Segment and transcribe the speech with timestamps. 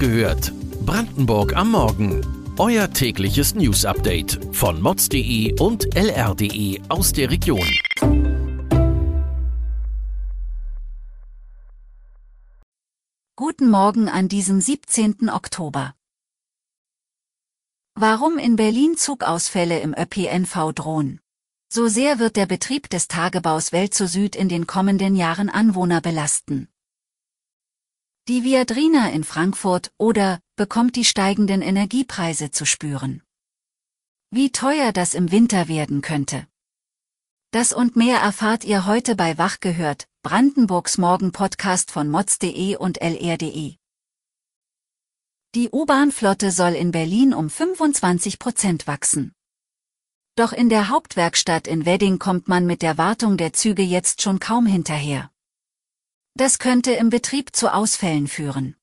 [0.00, 0.52] gehört.
[0.86, 2.26] Brandenburg am Morgen.
[2.58, 7.68] Euer tägliches News-Update von mods.de und lr.de aus der Region.
[13.36, 15.28] Guten Morgen an diesem 17.
[15.28, 15.94] Oktober.
[17.94, 21.20] Warum in Berlin Zugausfälle im ÖPNV drohen?
[21.68, 26.00] So sehr wird der Betrieb des Tagebaus Welt zu Süd in den kommenden Jahren Anwohner
[26.00, 26.68] belasten.
[28.30, 33.24] Die Viadrina in Frankfurt oder bekommt die steigenden Energiepreise zu spüren.
[34.30, 36.46] Wie teuer das im Winter werden könnte.
[37.50, 43.74] Das und mehr erfahrt ihr heute bei Wach gehört, Brandenburgs Morgen-Podcast von mods.de und lr.de.
[45.56, 49.32] Die U-Bahn-Flotte soll in Berlin um 25 Prozent wachsen.
[50.36, 54.38] Doch in der Hauptwerkstatt in Wedding kommt man mit der Wartung der Züge jetzt schon
[54.38, 55.32] kaum hinterher.
[56.40, 58.74] Das könnte im Betrieb zu Ausfällen führen.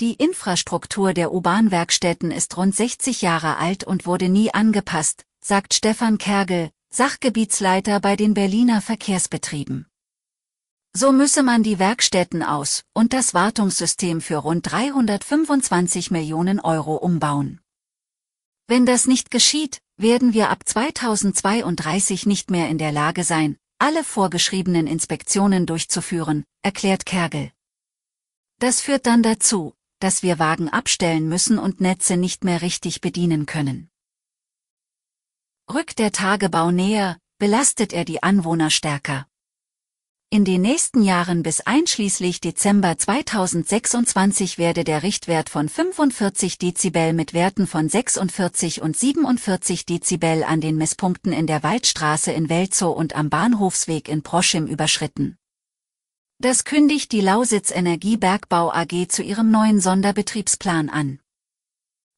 [0.00, 6.16] Die Infrastruktur der U-Bahn-Werkstätten ist rund 60 Jahre alt und wurde nie angepasst, sagt Stefan
[6.16, 9.88] Kergel, Sachgebietsleiter bei den Berliner Verkehrsbetrieben.
[10.92, 17.62] So müsse man die Werkstätten aus und das Wartungssystem für rund 325 Millionen Euro umbauen.
[18.68, 24.04] Wenn das nicht geschieht, werden wir ab 2032 nicht mehr in der Lage sein, alle
[24.04, 27.50] vorgeschriebenen Inspektionen durchzuführen, erklärt Kergel.
[28.58, 33.46] Das führt dann dazu, dass wir Wagen abstellen müssen und Netze nicht mehr richtig bedienen
[33.46, 33.90] können.
[35.72, 39.26] Rückt der Tagebau näher, belastet er die Anwohner stärker.
[40.34, 47.34] In den nächsten Jahren bis einschließlich Dezember 2026 werde der Richtwert von 45 Dezibel mit
[47.34, 53.14] Werten von 46 und 47 Dezibel an den Messpunkten in der Waldstraße in Welzow und
[53.14, 55.38] am Bahnhofsweg in Proschim überschritten.
[56.40, 61.20] Das kündigt die Lausitz Energiebergbau AG zu ihrem neuen Sonderbetriebsplan an.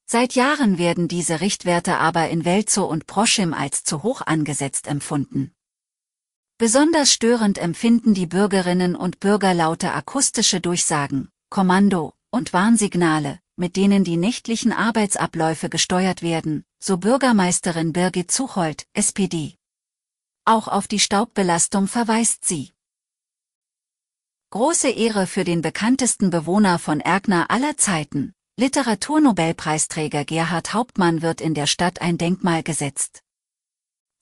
[0.07, 5.53] Seit Jahren werden diese Richtwerte aber in Welzow und Proschim als zu hoch angesetzt empfunden.
[6.59, 14.05] Besonders störend empfinden die Bürgerinnen und Bürger laute akustische Durchsagen, Kommando- und Warnsignale, mit denen
[14.05, 19.57] die nächtlichen Arbeitsabläufe gesteuert werden, so Bürgermeisterin Birgit Zuchold, SPD.
[20.47, 22.73] Auch auf die Staubbelastung verweist sie.
[24.49, 31.53] Große Ehre für den bekanntesten Bewohner von Erkner aller Zeiten, Literaturnobelpreisträger Gerhard Hauptmann wird in
[31.53, 33.26] der Stadt ein Denkmal gesetzt.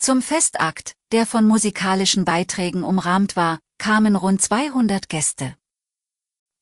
[0.05, 5.57] Zum Festakt, der von musikalischen Beiträgen umrahmt war, kamen rund 200 Gäste.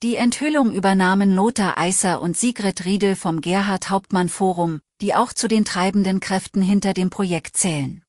[0.05, 5.49] Die Enthüllung übernahmen Lothar Eisser und Sigrid Riedel vom Gerhard Hauptmann Forum, die auch zu
[5.49, 8.05] den treibenden Kräften hinter dem Projekt zählen.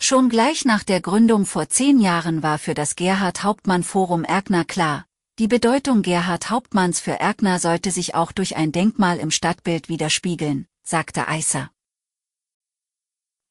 [0.00, 4.64] Schon gleich nach der Gründung vor zehn Jahren war für das Gerhard Hauptmann Forum Erkner
[4.64, 5.04] klar,
[5.38, 10.68] die Bedeutung Gerhard Hauptmanns für Erkner sollte sich auch durch ein Denkmal im Stadtbild widerspiegeln,
[10.82, 11.70] sagte Eisser.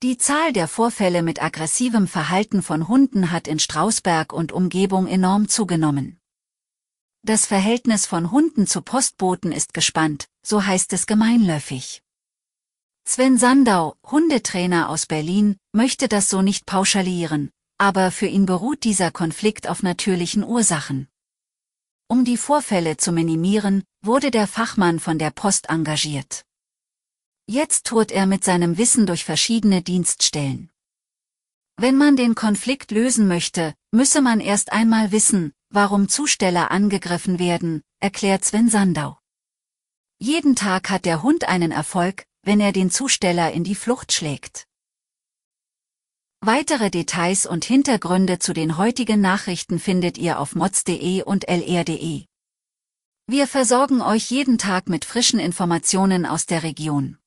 [0.04, 5.48] Die Zahl der Vorfälle mit aggressivem Verhalten von Hunden hat in Strausberg und Umgebung enorm
[5.48, 6.20] zugenommen.
[7.22, 12.02] Das Verhältnis von Hunden zu Postboten ist gespannt, so heißt es gemeinläufig.
[13.06, 19.12] Sven Sandau, Hundetrainer aus Berlin, möchte das so nicht pauschalieren, aber für ihn beruht dieser
[19.12, 21.10] Konflikt auf natürlichen Ursachen.
[22.08, 26.44] Um die Vorfälle zu minimieren, wurde der Fachmann von der Post engagiert.
[27.54, 30.72] Jetzt tourt er mit seinem Wissen durch verschiedene Dienststellen.
[31.76, 37.82] Wenn man den Konflikt lösen möchte, müsse man erst einmal wissen, warum Zusteller angegriffen werden,
[38.00, 39.20] erklärt Sven Sandau.
[40.18, 44.66] Jeden Tag hat der Hund einen Erfolg, wenn er den Zusteller in die Flucht schlägt.
[46.40, 52.24] Weitere Details und Hintergründe zu den heutigen Nachrichten findet ihr auf mods.de und lr.de.
[53.28, 57.18] Wir versorgen euch jeden Tag mit frischen Informationen aus der Region.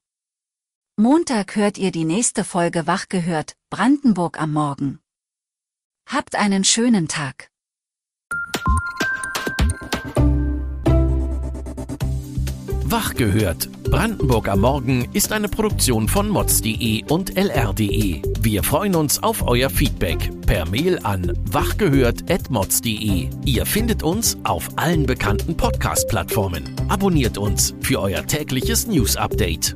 [0.96, 5.00] Montag hört ihr die nächste Folge Wach gehört, Brandenburg am Morgen.
[6.08, 7.50] Habt einen schönen Tag.
[12.84, 13.68] Wach gehört.
[13.82, 18.22] Brandenburg am Morgen ist eine Produktion von mods.de und lr.de.
[18.38, 23.30] Wir freuen uns auf euer Feedback per Mail an wachgehört.mods.de.
[23.44, 26.72] Ihr findet uns auf allen bekannten Podcast-Plattformen.
[26.88, 29.74] Abonniert uns für euer tägliches News-Update.